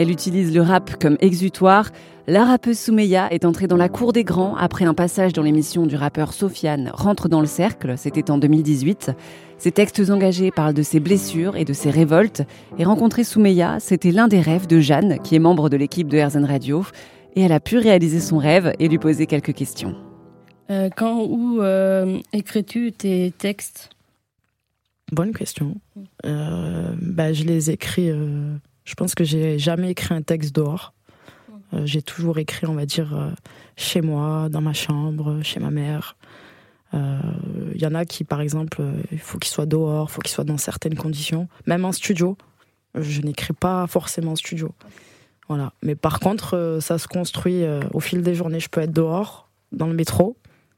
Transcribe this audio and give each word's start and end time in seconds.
Elle 0.00 0.10
utilise 0.10 0.54
le 0.54 0.62
rap 0.62 0.96
comme 0.98 1.18
exutoire. 1.20 1.90
La 2.26 2.46
rappeuse 2.46 2.78
Soumeya 2.78 3.30
est 3.34 3.44
entrée 3.44 3.66
dans 3.66 3.76
la 3.76 3.90
cour 3.90 4.14
des 4.14 4.24
grands 4.24 4.56
après 4.56 4.86
un 4.86 4.94
passage 4.94 5.34
dans 5.34 5.42
l'émission 5.42 5.84
du 5.84 5.94
rappeur 5.94 6.32
Sofiane 6.32 6.90
Rentre 6.94 7.28
dans 7.28 7.42
le 7.42 7.46
cercle, 7.46 7.98
c'était 7.98 8.30
en 8.30 8.38
2018. 8.38 9.10
Ses 9.58 9.72
textes 9.72 10.08
engagés 10.08 10.52
parlent 10.52 10.72
de 10.72 10.82
ses 10.82 11.00
blessures 11.00 11.54
et 11.54 11.66
de 11.66 11.74
ses 11.74 11.90
révoltes. 11.90 12.40
Et 12.78 12.84
rencontrer 12.84 13.24
Soumeya, 13.24 13.76
c'était 13.78 14.10
l'un 14.10 14.26
des 14.26 14.40
rêves 14.40 14.66
de 14.66 14.80
Jeanne, 14.80 15.18
qui 15.22 15.36
est 15.36 15.38
membre 15.38 15.68
de 15.68 15.76
l'équipe 15.76 16.08
de 16.08 16.18
RZN 16.18 16.46
Radio. 16.46 16.82
Et 17.36 17.42
elle 17.42 17.52
a 17.52 17.60
pu 17.60 17.76
réaliser 17.76 18.20
son 18.20 18.38
rêve 18.38 18.72
et 18.78 18.88
lui 18.88 18.96
poser 18.96 19.26
quelques 19.26 19.52
questions. 19.52 19.94
Euh, 20.70 20.88
quand 20.96 21.26
ou 21.26 21.60
euh, 21.60 22.18
écris-tu 22.32 22.92
tes 22.92 23.34
textes? 23.36 23.90
Bonne 25.12 25.34
question. 25.34 25.76
Euh, 26.24 26.94
bah, 27.02 27.34
je 27.34 27.44
les 27.44 27.70
écris. 27.70 28.10
Je 28.84 28.94
pense 28.94 29.14
que 29.14 29.24
j'ai 29.24 29.58
jamais 29.58 29.90
écrit 29.90 30.14
un 30.14 30.22
texte 30.22 30.54
dehors. 30.54 30.92
j'ai 31.84 32.02
toujours 32.02 32.38
écrit, 32.38 32.66
on 32.66 32.74
va 32.74 32.86
dire, 32.86 33.34
chez 33.76 34.00
moi, 34.00 34.48
dans 34.48 34.60
ma 34.60 34.72
chambre, 34.72 35.42
chez 35.42 35.60
ma 35.60 35.70
mère. 35.70 36.16
Il 36.92 37.80
y 37.80 37.86
en 37.86 37.94
a 37.94 38.04
qui, 38.04 38.24
par 38.24 38.40
exemple, 38.40 38.82
il 39.12 39.18
faut 39.18 39.38
qu'ils 39.38 39.52
soient 39.52 39.66
dehors, 39.66 40.08
il 40.10 40.12
faut 40.12 40.20
qu'ils 40.20 40.32
soient 40.32 40.44
dans 40.44 40.58
certaines 40.58 40.96
conditions. 40.96 41.48
Même 41.66 41.84
en 41.84 41.92
studio, 41.92 42.36
je 42.94 43.20
n'écris 43.20 43.52
pas 43.52 43.86
forcément 43.86 44.32
en 44.32 44.36
studio. 44.36 44.74
Voilà. 45.48 45.72
Mais 45.82 45.94
par 45.94 46.20
contre, 46.20 46.78
ça 46.80 46.98
se 46.98 47.06
construit 47.06 47.64
au 47.92 48.00
fil 48.00 48.22
des 48.22 48.34
journées. 48.34 48.60
Je 48.60 48.68
peux 48.68 48.80
être 48.80 48.92
dehors, 48.92 49.48
dans 49.72 49.86
le 49.86 49.94
métro, 49.94 50.36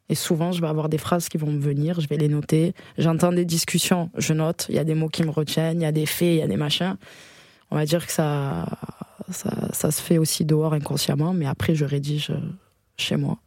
et 0.08 0.14
souvent, 0.14 0.52
je 0.52 0.60
vais 0.60 0.66
avoir 0.66 0.91
des 0.91 0.98
phrases 0.98 1.30
qui 1.30 1.38
vont 1.38 1.50
me 1.50 1.60
venir, 1.60 1.98
je 2.00 2.08
vais 2.08 2.19
les 2.19 2.28
noter. 2.28 2.74
J'entends 2.98 3.32
des 3.32 3.46
discussions, 3.46 4.10
je 4.19 4.34
note. 4.34 4.66
Il 4.69 4.74
y 4.74 4.78
a 4.78 4.84
des 4.84 4.94
mots 4.94 5.08
qui 5.08 5.22
me 5.22 5.30
retiennent, 5.30 5.80
il 5.80 5.84
y 5.84 5.86
a 5.86 5.92
des 5.92 6.05
faits, 6.05 6.28
il 6.28 6.36
y 6.36 6.42
a 6.42 6.46
des 6.46 6.58
machins. 6.58 6.96
On 7.72 7.76
va 7.76 7.86
dire 7.86 8.06
que 8.06 8.12
ça, 8.12 8.66
se 9.30 10.02
fait 10.02 10.18
aussi 10.18 10.44
dehors 10.44 10.74
inconsciemment, 10.74 11.32
mais 11.32 11.46
après, 11.46 11.74
je 11.74 11.86
rédige 11.86 12.30
chez 12.98 13.16
moi. 13.16 13.38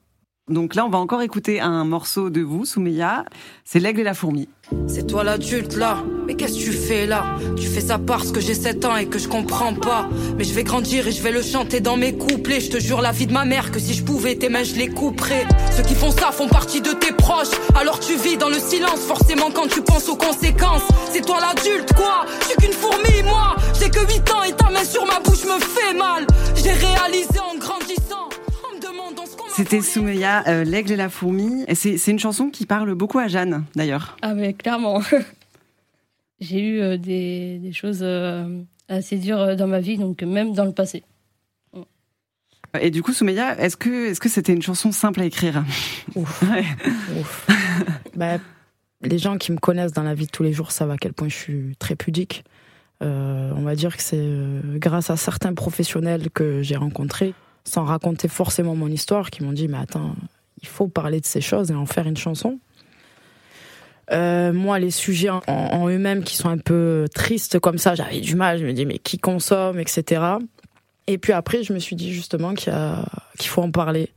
Donc 0.48 0.76
là, 0.76 0.86
on 0.86 0.90
va 0.90 1.00
encore 1.00 1.24
écouter 1.24 1.60
un 1.60 1.86
morceau 1.86 2.30
de 2.30 2.42
vous, 2.42 2.66
Soumeya. 2.66 3.26
C'est 3.64 3.80
L'aigle 3.80 4.02
et 4.02 4.04
la 4.04 4.14
fourmi. 4.14 4.48
C'est 4.88 5.08
toi 5.08 5.24
l'adulte 5.24 5.76
là, 5.76 6.04
mais 6.28 6.36
qu'est-ce 6.36 6.60
que 6.60 6.64
tu 6.66 6.72
fais 6.72 7.08
là? 7.08 7.36
Tu 7.56 7.68
fais 7.68 7.82
ça 7.82 7.98
parce 7.98 8.32
que 8.32 8.40
j'ai 8.40 8.54
7 8.54 8.86
ans 8.86 8.96
et 8.96 9.08
que 9.08 9.18
je 9.18 9.28
comprends 9.28 9.74
pas. 9.74 10.08
Mais 10.38 10.44
je 10.44 10.54
vais 10.54 10.64
grandir 10.64 11.08
et 11.08 11.12
je 11.12 11.24
vais 11.24 11.32
le 11.32 11.42
chanter 11.42 11.80
dans 11.80 11.98
mes 11.98 12.16
couplets. 12.16 12.60
Je 12.60 12.70
te 12.70 12.80
jure 12.80 13.02
la 13.02 13.12
vie 13.12 13.26
de 13.26 13.34
ma 13.34 13.46
mère 13.46 13.72
que 13.72 13.80
si 13.80 13.96
je 13.96 14.04
pouvais 14.04 14.36
tes 14.36 14.50
mains 14.50 14.64
je 14.64 14.76
les 14.76 14.88
couperais. 14.88 15.48
Ceux 15.76 15.84
qui 15.84 15.96
font 15.96 16.12
ça 16.12 16.32
font 16.32 16.48
partie 16.48 16.82
de 16.82 16.92
tes 16.92 17.12
proches. 17.12 17.56
Alors 17.76 18.00
tu 18.00 18.16
vis 18.16 18.38
dans 18.38 18.50
le 18.50 18.60
silence, 18.60 19.00
forcément 19.00 19.50
quand 19.52 19.68
tu 19.68 19.82
penses 19.82 20.10
aux 20.10 20.16
conséquences. 20.16 20.84
C'est 21.12 21.26
toi 21.26 21.38
l'adulte 21.42 21.92
quoi? 21.94 22.26
Je 22.42 22.46
suis 22.46 22.56
qu'une 22.58 22.74
fourmi 22.74 23.24
moi. 23.24 23.56
J'ai 23.80 23.90
que 23.90 24.00
8 24.00 24.32
ans 24.32 24.44
et 24.44 24.54
ta 24.54 24.70
main 24.70 24.84
sur 24.84 25.06
ma 25.08 25.20
bouche 25.22 25.44
me 25.46 25.60
fait 25.60 25.98
mal. 25.98 26.28
J'ai 26.56 26.72
réalisé 26.72 27.40
en 27.40 27.58
grandissant. 27.58 27.85
C'était 29.56 29.80
Soumeya, 29.80 30.44
euh, 30.50 30.66
L'aigle 30.66 30.92
et 30.92 30.96
la 30.98 31.08
fourmi. 31.08 31.64
C'est 31.74 32.12
une 32.12 32.20
chanson 32.20 32.50
qui 32.50 32.66
parle 32.66 32.94
beaucoup 32.94 33.20
à 33.20 33.30
Jeanne, 33.30 33.64
d'ailleurs. 33.74 34.18
Ah, 34.22 34.34
mais 34.34 34.54
clairement. 34.54 35.02
J'ai 36.42 36.60
eu 36.60 36.82
euh, 36.82 36.98
des, 36.98 37.72
choses 37.72 38.00
euh, 38.02 38.60
assez 38.90 39.16
dures 39.16 39.56
dans 39.56 39.68
ma 39.68 39.80
vie, 39.80 39.98
donc 39.98 40.22
même 40.24 40.54
dans 40.54 40.66
le 40.66 40.74
passé. 40.74 41.04
Et 42.82 42.92
du 42.92 43.02
coup, 43.02 43.14
Soumeya, 43.14 43.58
est-ce 43.58 43.78
que 43.78 44.10
est-ce 44.10 44.20
que 44.20 44.28
c'était 44.28 44.52
une 44.52 44.62
chanson 44.62 44.92
simple 44.92 45.22
à 45.22 45.26
écrire? 45.26 45.64
Ouf. 46.16 46.44
Ouf. 47.18 47.48
bah, 48.18 48.40
les 49.04 49.18
gens 49.18 49.38
qui 49.38 49.54
me 49.54 49.58
connaissent 49.58 49.94
dans 49.94 50.04
la 50.04 50.16
vie 50.16 50.26
de 50.26 50.32
tous 50.32 50.44
les 50.44 50.52
jours 50.52 50.74
savent 50.74 50.92
à 50.92 50.98
quel 50.98 51.14
point 51.14 51.30
je 51.30 51.36
suis 51.36 51.76
très 51.80 51.96
pudique. 51.96 52.44
on 53.00 53.62
va 53.64 53.76
dire 53.76 53.96
que 53.96 54.04
c'est 54.04 54.28
grâce 54.80 55.10
à 55.10 55.16
certains 55.16 55.54
professionnels 55.54 56.30
que 56.30 56.62
j'ai 56.62 56.76
rencontrés 56.76 57.34
sans 57.68 57.84
raconter 57.84 58.28
forcément 58.28 58.76
mon 58.76 58.88
histoire, 58.88 59.30
qui 59.30 59.44
m'ont 59.44 59.54
dit 59.54 59.68
mais 59.68 59.78
attends, 59.78 60.16
il 60.62 60.68
faut 60.68 60.88
parler 60.88 61.20
de 61.20 61.26
ces 61.26 61.42
choses 61.42 61.72
et 61.72 61.76
en 61.76 61.86
faire 61.86 62.08
une 62.08 62.18
chanson. 62.18 62.60
Euh, 64.12 64.54
moi, 64.54 64.78
les 64.78 64.92
sujets 64.92 65.30
en, 65.30 65.90
eux-mêmes 65.90 66.24
qui 66.24 66.36
sont 66.36 66.50
un 66.50 66.60
peu 66.60 67.08
tristes 67.14 67.60
comme 67.60 67.78
ça, 67.78 67.96
j'avais 67.96 68.22
du 68.22 68.36
mal. 68.36 68.60
Je 68.60 68.66
me 68.66 68.74
dis 68.74 68.86
mais 68.86 69.00
qui 69.00 69.18
consomme, 69.18 69.80
etc. 69.80 70.22
Et 71.08 71.18
puis 71.18 71.34
après, 71.34 71.64
je 71.64 71.74
me 71.74 71.80
suis 71.80 71.96
dit 71.96 72.14
justement 72.14 72.54
qu'il 72.54 72.72
faut 73.42 73.62
en 73.62 73.72
parler, 73.72 74.12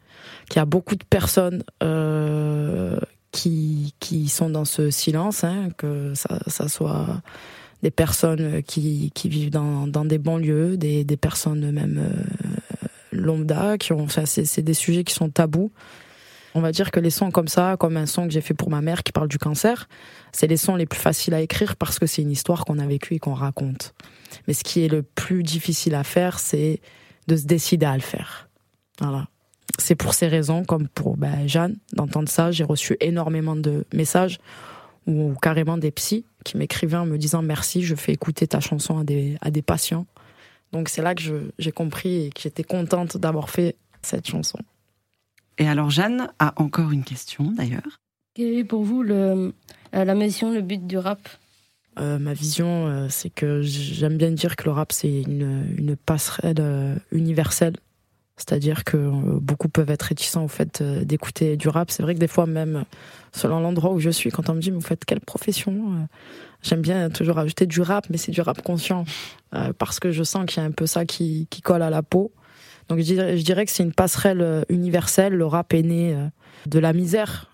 qu'il 0.49 0.57
y 0.57 0.63
a 0.63 0.67
beaucoup 0.67 0.95
de 0.95 1.05
personnes 1.05 1.63
euh, 1.83 2.99
qui 3.33 3.95
qui 4.01 4.29
sont 4.29 4.51
dans 4.51 4.65
ce 4.67 4.91
silence, 4.91 5.45
hein, 5.45 5.69
que 5.77 6.13
ça 6.15 6.69
soit 6.69 7.07
des 7.83 7.91
personnes 7.91 8.63
qui, 8.63 9.13
qui 9.15 9.29
vivent 9.29 9.51
dans, 9.51 9.87
dans 9.87 10.05
des 10.05 10.19
banlieues, 10.19 10.77
des, 10.77 11.05
des 11.05 11.17
personnes 11.17 11.71
même 11.71 11.99
euh, 11.99 12.48
lambda, 13.13 13.79
qui 13.79 13.93
ont, 13.93 14.03
enfin, 14.03 14.25
c'est 14.27 14.63
des 14.63 14.75
sujets 14.75 15.05
qui 15.05 15.15
sont 15.15 15.31
tabous. 15.31 15.73
On 16.55 16.61
va 16.61 16.73
dire 16.73 16.91
que 16.91 16.99
les 16.99 17.11
sons 17.11 17.31
comme 17.31 17.49
ça, 17.49 17.77
comme 17.79 17.97
un 17.97 18.07
son 18.07 18.27
que 18.27 18.33
j'ai 18.33 18.41
fait 18.41 18.55
pour 18.55 18.71
ma 18.71 18.81
mère 18.81 19.03
qui 19.03 19.13
parle 19.13 19.29
du 19.29 19.39
cancer, 19.39 19.89
c'est 20.33 20.47
les 20.47 20.57
sons 20.57 20.77
les 20.77 20.87
plus 20.87 20.99
faciles 20.99 21.35
à 21.35 21.41
écrire 21.41 21.77
parce 21.77 21.99
que 21.99 22.07
c'est 22.07 22.23
une 22.23 22.31
histoire 22.31 22.65
qu'on 22.65 22.79
a 22.79 22.87
vécue 22.87 23.15
et 23.15 23.19
qu'on 23.19 23.35
raconte. 23.35 23.95
Mais 24.47 24.55
ce 24.55 24.65
qui 24.65 24.85
est 24.85 24.89
le 24.89 25.03
plus 25.03 25.43
difficile 25.43 25.95
à 25.95 26.05
faire, 26.05 26.39
c'est 26.39 26.81
de 27.27 27.37
se 27.37 27.45
décider 27.45 27.87
à 27.87 27.95
le 27.95 28.01
faire. 28.01 28.49
Voilà. 29.01 29.29
C'est 29.79 29.95
pour 29.95 30.15
ces 30.15 30.27
raisons, 30.27 30.65
comme 30.65 30.89
pour 30.89 31.17
ben, 31.17 31.47
Jeanne, 31.47 31.77
d'entendre 31.93 32.29
ça, 32.29 32.51
j'ai 32.51 32.65
reçu 32.65 32.97
énormément 33.01 33.55
de 33.55 33.85
messages 33.93 34.39
ou 35.07 35.35
carrément 35.41 35.79
des 35.79 35.91
psys 35.91 36.25
qui 36.45 36.57
m'écrivaient 36.57 36.97
en 36.97 37.07
me 37.07 37.19
disant 37.19 37.43
merci, 37.43 37.83
je 37.83 37.95
fais 37.95 38.13
écouter 38.13 38.47
ta 38.47 38.61
chanson 38.61 38.99
à 38.99 39.05
des, 39.05 39.37
à 39.41 39.51
des 39.51 39.63
patients 39.63 40.07
donc 40.73 40.89
c'est 40.89 41.03
là 41.03 41.15
que 41.15 41.51
j'ai 41.59 41.73
compris 41.73 42.27
et 42.27 42.31
que 42.31 42.41
j'étais 42.41 42.65
contente 42.65 43.17
d'avoir 43.17 43.51
fait 43.51 43.77
cette 44.03 44.27
chanson. 44.27 44.59
Et 45.59 45.69
alors 45.69 45.91
Jeanne 45.91 46.31
a 46.39 46.55
encore 46.57 46.93
une 46.93 47.05
question 47.05 47.51
d'ailleurs. 47.51 48.01
Quelle 48.35 48.59
est 48.59 48.65
pour 48.65 48.85
vous 48.85 49.03
le, 49.03 49.53
euh, 49.95 50.05
la 50.05 50.15
mission, 50.15 50.53
le 50.53 50.61
but 50.61 50.87
du 50.87 50.99
rap? 50.99 51.29
Euh, 51.99 52.19
Ma 52.19 52.33
vision, 52.33 52.87
euh, 52.87 53.07
c'est 53.09 53.31
que 53.31 53.63
j'aime 53.63 54.17
bien 54.17 54.31
dire 54.31 54.55
que 54.55 54.65
le 54.65 54.71
rap 54.71 54.93
c'est 54.93 55.23
une, 55.23 55.75
une, 55.77 55.97
passerelle 55.97 57.01
universelle. 57.11 57.75
C'est-à-dire 58.39 58.85
que 58.85 58.97
beaucoup 59.39 59.69
peuvent 59.69 59.91
être 59.91 60.03
réticents 60.03 60.45
au 60.45 60.49
fait 60.49 60.83
d'écouter 60.83 61.57
du 61.57 61.69
rap. 61.69 61.91
C'est 61.91 62.03
vrai 62.03 62.15
que 62.15 62.21
des 62.21 62.29
fois 62.29 62.47
même, 62.47 62.85
selon 63.33 63.61
l'endroit 63.61 63.93
où 63.93 63.99
je 63.99 64.11
suis, 64.11 64.31
quand 64.31 64.49
on 64.49 64.55
me 64.55 64.61
dit 64.61 64.71
mais 64.71 64.79
vous 64.79 64.87
faites 64.87 65.05
quelle 65.05 65.21
profession 65.21 66.07
J'aime 66.63 66.81
bien 66.81 67.09
toujours 67.09 67.39
ajouter 67.39 67.67
du 67.67 67.81
rap, 67.81 68.07
mais 68.11 68.17
c'est 68.17 68.33
du 68.33 68.41
rap 68.41 68.63
conscient. 68.63 69.05
Euh, 69.55 69.73
parce 69.79 70.01
que 70.01 70.11
je 70.11 70.23
sens 70.25 70.45
qu'il 70.47 70.63
y 70.63 70.67
a 70.67 70.69
un 70.69 70.73
peu 70.73 70.87
ça 70.87 71.05
qui, 71.05 71.47
qui 71.51 71.63
colle 71.63 71.83
à 71.83 71.91
la 71.91 72.03
peau. 72.03 72.33
Donc 72.89 72.99
je 72.99 73.05
dirais, 73.05 73.37
je 73.37 73.45
dirais 73.45 73.65
que 73.65 73.71
c'est 73.71 73.83
une 73.83 73.93
passerelle 73.93 74.41
euh, 74.41 74.63
universelle. 74.69 75.35
Le 75.35 75.47
rap 75.47 75.73
est 75.73 75.83
né 75.83 76.15
euh, 76.15 76.27
de 76.67 76.79
la 76.79 76.93
misère. 76.93 77.51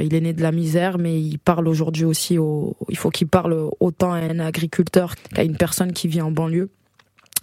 il 0.00 0.14
est 0.14 0.20
né 0.20 0.32
de 0.32 0.42
la 0.42 0.52
misère, 0.52 0.98
mais 0.98 1.20
il 1.20 1.38
parle 1.38 1.66
aujourd'hui 1.66 2.04
aussi 2.04 2.38
au, 2.38 2.76
il 2.88 2.96
faut 2.96 3.10
qu'il 3.10 3.26
parle 3.26 3.70
autant 3.80 4.12
à 4.12 4.18
un 4.18 4.38
agriculteur 4.38 5.16
qu'à 5.34 5.42
une 5.42 5.56
personne 5.56 5.92
qui 5.92 6.06
vit 6.06 6.20
en 6.20 6.30
banlieue. 6.30 6.70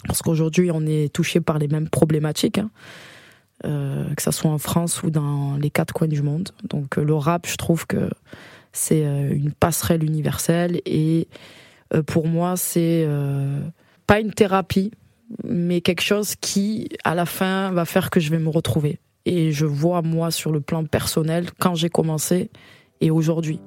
Parce 0.06 0.22
qu'aujourd'hui, 0.22 0.70
on 0.72 0.86
est 0.86 1.12
touché 1.12 1.40
par 1.40 1.58
les 1.58 1.68
mêmes 1.68 1.88
problématiques. 1.88 2.58
Hein. 2.58 2.70
que 3.62 4.22
ça 4.22 4.32
soit 4.32 4.50
en 4.50 4.58
France 4.58 5.02
ou 5.04 5.10
dans 5.10 5.56
les 5.56 5.70
quatre 5.70 5.94
coins 5.94 6.08
du 6.08 6.22
monde. 6.22 6.50
Donc 6.68 6.96
le 6.96 7.14
rap, 7.14 7.46
je 7.46 7.56
trouve 7.56 7.86
que 7.86 8.10
c'est 8.72 9.04
une 9.04 9.52
passerelle 9.52 10.02
universelle 10.02 10.80
et 10.84 11.28
pour 12.06 12.26
moi, 12.26 12.56
c'est 12.56 13.06
pas 14.06 14.18
une 14.18 14.32
thérapie, 14.32 14.90
mais 15.44 15.80
quelque 15.80 16.02
chose 16.02 16.34
qui, 16.40 16.88
à 17.04 17.14
la 17.14 17.26
fin, 17.26 17.70
va 17.70 17.84
faire 17.84 18.10
que 18.10 18.18
je 18.18 18.30
vais 18.30 18.38
me 18.38 18.48
retrouver. 18.48 18.98
Et 19.24 19.52
je 19.52 19.66
vois, 19.66 20.02
moi, 20.02 20.30
sur 20.30 20.50
le 20.50 20.60
plan 20.60 20.84
personnel, 20.84 21.46
quand 21.60 21.74
j'ai 21.74 21.88
commencé 21.88 22.50
et 23.00 23.10
aujourd'hui. 23.10 23.60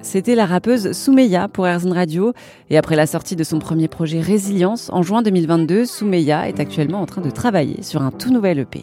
C'était 0.00 0.34
la 0.34 0.46
rappeuse 0.46 0.92
Soumeya 0.92 1.48
pour 1.48 1.66
Airzone 1.66 1.92
Radio. 1.92 2.32
Et 2.70 2.78
après 2.78 2.96
la 2.96 3.06
sortie 3.06 3.36
de 3.36 3.44
son 3.44 3.58
premier 3.58 3.88
projet 3.88 4.20
Résilience 4.20 4.90
en 4.92 5.02
juin 5.02 5.22
2022, 5.22 5.84
Soumeya 5.84 6.48
est 6.48 6.60
actuellement 6.60 7.00
en 7.00 7.06
train 7.06 7.20
de 7.20 7.30
travailler 7.30 7.82
sur 7.82 8.02
un 8.02 8.10
tout 8.10 8.32
nouvel 8.32 8.60
EP. 8.60 8.82